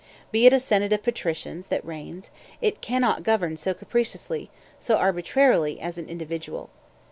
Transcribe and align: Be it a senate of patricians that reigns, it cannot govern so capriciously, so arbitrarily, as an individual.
Be 0.31 0.47
it 0.47 0.51
a 0.53 0.59
senate 0.59 0.91
of 0.93 1.03
patricians 1.03 1.67
that 1.67 1.85
reigns, 1.85 2.31
it 2.59 2.81
cannot 2.81 3.21
govern 3.21 3.55
so 3.55 3.75
capriciously, 3.75 4.49
so 4.79 4.97
arbitrarily, 4.97 5.79
as 5.79 5.99
an 5.99 6.09
individual. 6.09 6.71